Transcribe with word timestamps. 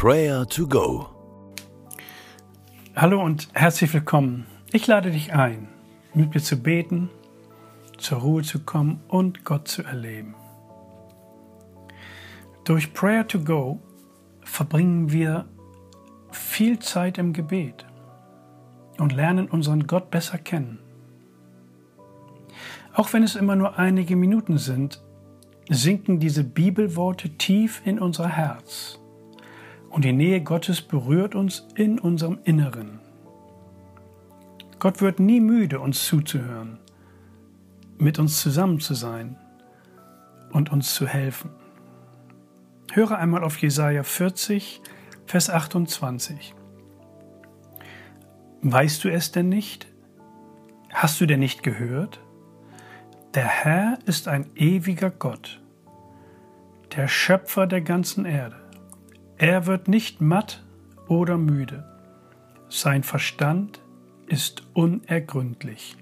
Prayer 0.00 0.46
to 0.46 0.68
Go. 0.68 1.08
Hallo 2.94 3.20
und 3.20 3.48
herzlich 3.52 3.92
willkommen. 3.92 4.46
Ich 4.70 4.86
lade 4.86 5.10
dich 5.10 5.32
ein, 5.32 5.66
mit 6.14 6.32
mir 6.32 6.40
zu 6.40 6.54
beten, 6.54 7.10
zur 7.96 8.18
Ruhe 8.18 8.44
zu 8.44 8.60
kommen 8.60 9.00
und 9.08 9.44
Gott 9.44 9.66
zu 9.66 9.82
erleben. 9.82 10.36
Durch 12.62 12.94
Prayer 12.94 13.26
to 13.26 13.40
Go 13.40 13.80
verbringen 14.42 15.10
wir 15.10 15.46
viel 16.30 16.78
Zeit 16.78 17.18
im 17.18 17.32
Gebet 17.32 17.84
und 19.00 19.12
lernen 19.12 19.48
unseren 19.48 19.88
Gott 19.88 20.12
besser 20.12 20.38
kennen. 20.38 20.78
Auch 22.94 23.12
wenn 23.12 23.24
es 23.24 23.34
immer 23.34 23.56
nur 23.56 23.80
einige 23.80 24.14
Minuten 24.14 24.58
sind, 24.58 25.02
sinken 25.68 26.20
diese 26.20 26.44
Bibelworte 26.44 27.30
tief 27.30 27.82
in 27.84 27.98
unser 27.98 28.28
Herz 28.28 29.00
und 29.90 30.04
die 30.04 30.12
Nähe 30.12 30.40
Gottes 30.42 30.82
berührt 30.82 31.34
uns 31.34 31.66
in 31.74 31.98
unserem 31.98 32.38
Inneren. 32.44 33.00
Gott 34.78 35.00
wird 35.00 35.18
nie 35.18 35.40
müde, 35.40 35.80
uns 35.80 36.06
zuzuhören, 36.06 36.78
mit 37.98 38.18
uns 38.18 38.40
zusammen 38.40 38.78
zu 38.80 38.94
sein 38.94 39.36
und 40.52 40.70
uns 40.70 40.94
zu 40.94 41.06
helfen. 41.06 41.50
Höre 42.92 43.18
einmal 43.18 43.42
auf 43.42 43.58
Jesaja 43.58 44.02
40, 44.02 44.80
Vers 45.26 45.50
28. 45.50 46.54
Weißt 48.62 49.04
du 49.04 49.08
es 49.08 49.30
denn 49.30 49.48
nicht? 49.48 49.86
Hast 50.92 51.20
du 51.20 51.26
denn 51.26 51.40
nicht 51.40 51.62
gehört? 51.62 52.20
Der 53.34 53.46
Herr 53.46 53.98
ist 54.06 54.26
ein 54.26 54.46
ewiger 54.56 55.10
Gott, 55.10 55.60
der 56.96 57.08
Schöpfer 57.08 57.66
der 57.66 57.82
ganzen 57.82 58.24
Erde. 58.24 58.67
Er 59.40 59.66
wird 59.66 59.86
nicht 59.86 60.20
matt 60.20 60.64
oder 61.06 61.38
müde. 61.38 61.84
Sein 62.68 63.04
Verstand 63.04 63.80
ist 64.26 64.66
unergründlich. 64.74 65.96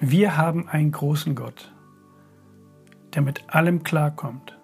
Wir 0.00 0.36
haben 0.36 0.68
einen 0.68 0.90
großen 0.90 1.36
Gott, 1.36 1.72
der 3.14 3.22
mit 3.22 3.54
allem 3.54 3.84
klarkommt. 3.84 4.58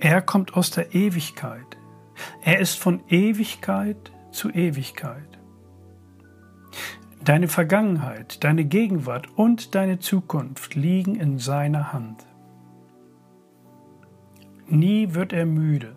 Er 0.00 0.22
kommt 0.22 0.54
aus 0.54 0.72
der 0.72 0.92
Ewigkeit. 0.92 1.78
Er 2.42 2.58
ist 2.58 2.80
von 2.80 3.00
Ewigkeit 3.08 4.10
zu 4.32 4.50
Ewigkeit. 4.50 5.38
Deine 7.24 7.46
Vergangenheit, 7.46 8.42
deine 8.42 8.64
Gegenwart 8.64 9.28
und 9.36 9.76
deine 9.76 10.00
Zukunft 10.00 10.74
liegen 10.74 11.14
in 11.14 11.38
seiner 11.38 11.92
Hand. 11.92 12.26
Nie 14.70 15.14
wird 15.14 15.32
er 15.32 15.46
müde, 15.46 15.96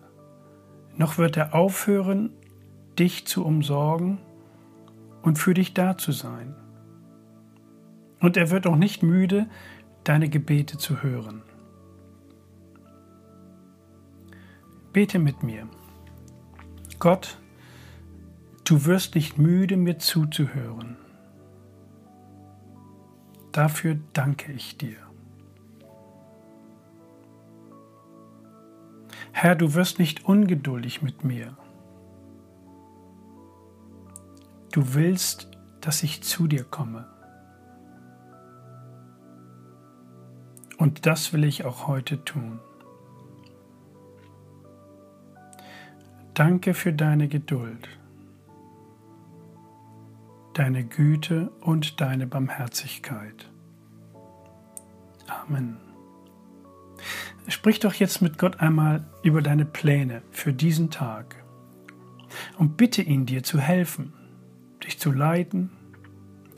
noch 0.96 1.16
wird 1.16 1.36
er 1.36 1.54
aufhören, 1.54 2.30
dich 2.98 3.24
zu 3.24 3.44
umsorgen 3.44 4.18
und 5.22 5.38
für 5.38 5.54
dich 5.54 5.74
da 5.74 5.96
zu 5.96 6.10
sein. 6.10 6.56
Und 8.18 8.36
er 8.36 8.50
wird 8.50 8.66
auch 8.66 8.74
nicht 8.74 9.04
müde, 9.04 9.46
deine 10.02 10.28
Gebete 10.28 10.76
zu 10.76 11.04
hören. 11.04 11.42
Bete 14.92 15.20
mit 15.20 15.44
mir. 15.44 15.68
Gott, 16.98 17.38
du 18.64 18.86
wirst 18.86 19.14
nicht 19.14 19.38
müde, 19.38 19.76
mir 19.76 19.98
zuzuhören. 19.98 20.96
Dafür 23.52 23.98
danke 24.14 24.50
ich 24.50 24.78
dir. 24.78 24.96
Herr, 29.32 29.54
du 29.54 29.74
wirst 29.74 29.98
nicht 29.98 30.24
ungeduldig 30.24 31.02
mit 31.02 31.24
mir. 31.24 31.56
Du 34.72 34.94
willst, 34.94 35.50
dass 35.80 36.02
ich 36.02 36.22
zu 36.22 36.46
dir 36.46 36.64
komme. 36.64 37.06
Und 40.78 41.06
das 41.06 41.32
will 41.32 41.44
ich 41.44 41.64
auch 41.64 41.86
heute 41.86 42.24
tun. 42.24 42.60
Danke 46.34 46.74
für 46.74 46.92
deine 46.92 47.28
Geduld 47.28 47.88
deine 50.54 50.84
Güte 50.84 51.50
und 51.60 52.00
deine 52.00 52.26
Barmherzigkeit. 52.26 53.50
Amen. 55.26 55.83
Sprich 57.48 57.80
doch 57.80 57.94
jetzt 57.94 58.22
mit 58.22 58.38
Gott 58.38 58.60
einmal 58.60 59.04
über 59.22 59.42
deine 59.42 59.64
Pläne 59.64 60.22
für 60.30 60.52
diesen 60.52 60.90
Tag 60.90 61.44
und 62.58 62.76
bitte 62.76 63.02
ihn 63.02 63.26
dir 63.26 63.42
zu 63.42 63.58
helfen, 63.58 64.12
dich 64.84 64.98
zu 64.98 65.12
leiten, 65.12 65.70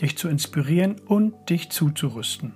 dich 0.01 0.17
zu 0.17 0.29
inspirieren 0.29 0.97
und 1.06 1.51
dich 1.51 1.71
zuzurüsten. 1.71 2.55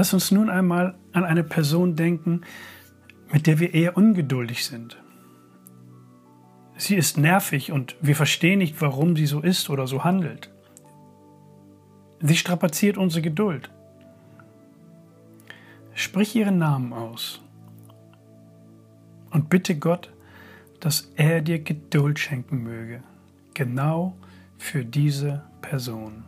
Lass 0.00 0.14
uns 0.14 0.30
nun 0.30 0.48
einmal 0.48 0.94
an 1.12 1.24
eine 1.24 1.44
Person 1.44 1.94
denken, 1.94 2.40
mit 3.30 3.46
der 3.46 3.60
wir 3.60 3.74
eher 3.74 3.98
ungeduldig 3.98 4.64
sind. 4.64 4.96
Sie 6.78 6.96
ist 6.96 7.18
nervig 7.18 7.70
und 7.70 7.96
wir 8.00 8.16
verstehen 8.16 8.60
nicht, 8.60 8.80
warum 8.80 9.14
sie 9.14 9.26
so 9.26 9.40
ist 9.40 9.68
oder 9.68 9.86
so 9.86 10.02
handelt. 10.02 10.50
Sie 12.22 12.38
strapaziert 12.38 12.96
unsere 12.96 13.20
Geduld. 13.20 13.70
Sprich 15.92 16.34
ihren 16.34 16.56
Namen 16.56 16.94
aus 16.94 17.42
und 19.32 19.50
bitte 19.50 19.78
Gott, 19.78 20.10
dass 20.80 21.12
er 21.16 21.42
dir 21.42 21.58
Geduld 21.58 22.18
schenken 22.18 22.62
möge, 22.62 23.02
genau 23.52 24.16
für 24.56 24.82
diese 24.82 25.42
Person. 25.60 26.24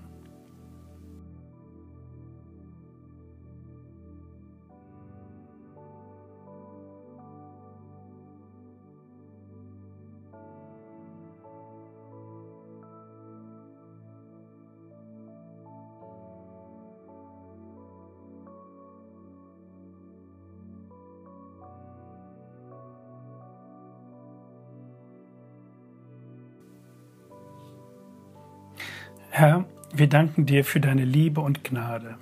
Herr, 29.34 29.64
wir 29.94 30.10
danken 30.10 30.44
dir 30.44 30.62
für 30.62 30.78
deine 30.78 31.06
Liebe 31.06 31.40
und 31.40 31.64
Gnade. 31.64 32.16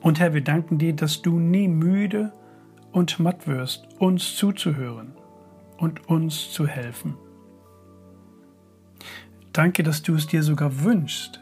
Und 0.00 0.20
Herr, 0.20 0.32
wir 0.32 0.40
danken 0.40 0.78
dir, 0.78 0.94
dass 0.94 1.20
du 1.20 1.40
nie 1.40 1.66
müde 1.66 2.32
und 2.92 3.18
matt 3.18 3.48
wirst, 3.48 3.88
uns 3.98 4.36
zuzuhören 4.36 5.10
und 5.78 6.08
uns 6.08 6.52
zu 6.52 6.68
helfen. 6.68 7.16
Danke, 9.52 9.82
dass 9.82 10.02
du 10.02 10.14
es 10.14 10.28
dir 10.28 10.44
sogar 10.44 10.84
wünschst, 10.84 11.40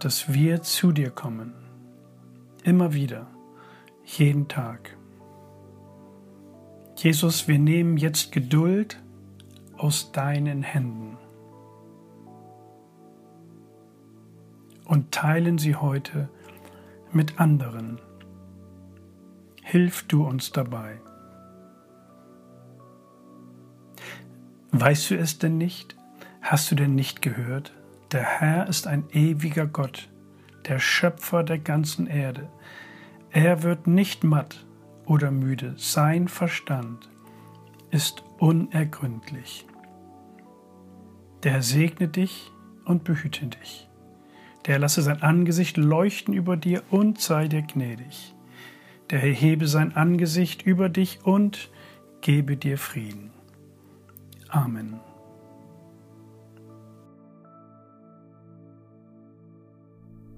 dass 0.00 0.34
wir 0.34 0.62
zu 0.62 0.90
dir 0.90 1.10
kommen. 1.10 1.52
Immer 2.64 2.92
wieder, 2.92 3.28
jeden 4.04 4.48
Tag. 4.48 4.96
Jesus, 6.96 7.46
wir 7.46 7.60
nehmen 7.60 7.98
jetzt 7.98 8.32
Geduld 8.32 9.00
aus 9.76 10.10
deinen 10.10 10.64
Händen. 10.64 11.18
Und 14.94 15.10
teilen 15.10 15.58
sie 15.58 15.74
heute 15.74 16.28
mit 17.10 17.40
anderen. 17.40 18.00
Hilf 19.64 20.04
du 20.06 20.24
uns 20.24 20.52
dabei. 20.52 21.00
Weißt 24.70 25.10
du 25.10 25.18
es 25.18 25.40
denn 25.40 25.58
nicht? 25.58 25.96
Hast 26.42 26.70
du 26.70 26.76
denn 26.76 26.94
nicht 26.94 27.22
gehört? 27.22 27.74
Der 28.12 28.22
Herr 28.22 28.68
ist 28.68 28.86
ein 28.86 29.02
ewiger 29.10 29.66
Gott, 29.66 30.08
der 30.68 30.78
Schöpfer 30.78 31.42
der 31.42 31.58
ganzen 31.58 32.06
Erde. 32.06 32.48
Er 33.32 33.64
wird 33.64 33.88
nicht 33.88 34.22
matt 34.22 34.64
oder 35.06 35.32
müde, 35.32 35.74
sein 35.76 36.28
Verstand 36.28 37.10
ist 37.90 38.22
unergründlich. 38.38 39.66
Der 41.42 41.62
segne 41.62 42.06
dich 42.06 42.52
und 42.84 43.02
behüte 43.02 43.46
dich. 43.46 43.88
Der 44.66 44.78
lasse 44.78 45.02
sein 45.02 45.22
Angesicht 45.22 45.76
leuchten 45.76 46.32
über 46.32 46.56
dir 46.56 46.82
und 46.90 47.20
sei 47.20 47.48
dir 47.48 47.62
gnädig. 47.62 48.34
Der 49.10 49.18
Herr 49.18 49.32
hebe 49.32 49.66
sein 49.68 49.94
Angesicht 49.94 50.62
über 50.62 50.88
dich 50.88 51.20
und 51.24 51.70
gebe 52.22 52.56
dir 52.56 52.78
Frieden. 52.78 53.30
Amen. 54.48 54.98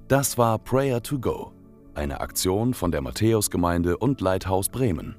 Das 0.09 0.39
war 0.39 0.59
Prayer 0.59 1.03
to 1.03 1.19
Go, 1.19 1.53
eine 1.95 2.21
Aktion 2.21 2.75
von 2.75 2.91
der 2.93 3.03
Matthäusgemeinde 3.03 3.97
und 3.99 4.21
Leithaus 4.21 4.69
Bremen. 4.69 5.17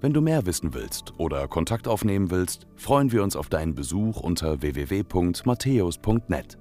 Wenn 0.00 0.12
du 0.12 0.20
mehr 0.20 0.44
wissen 0.44 0.74
willst 0.74 1.14
oder 1.18 1.48
Kontakt 1.48 1.88
aufnehmen 1.88 2.30
willst, 2.30 2.66
freuen 2.76 3.10
wir 3.10 3.22
uns 3.22 3.36
auf 3.36 3.48
deinen 3.48 3.74
Besuch 3.74 4.20
unter 4.20 4.60
www.matthäus.net. 4.60 6.58